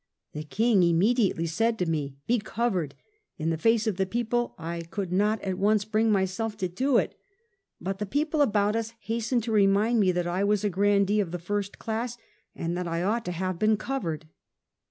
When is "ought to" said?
13.03-13.31